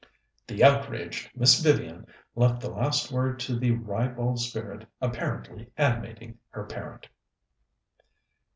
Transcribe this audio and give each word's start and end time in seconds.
The 0.47 0.63
outraged 0.63 1.29
Miss 1.37 1.61
Vivian 1.61 2.07
left 2.35 2.59
the 2.59 2.71
last 2.71 3.11
word 3.11 3.39
to 3.41 3.55
the 3.55 3.69
ribald 3.69 4.39
spirit 4.39 4.87
apparently 4.99 5.71
animating 5.77 6.39
her 6.49 6.63
parent. 6.65 7.07